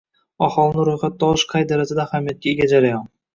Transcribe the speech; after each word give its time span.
Aholini 0.45 0.85
ro‘yxatga 0.89 1.27
olish 1.27 1.43
qay 1.51 1.67
darajada 1.73 2.03
ahamiyatga 2.07 2.51
ega 2.55 2.69
jarayon? 2.75 3.07